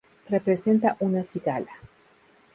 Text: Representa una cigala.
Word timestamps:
Representa 0.29 0.97
una 0.99 1.23
cigala. 1.23 1.69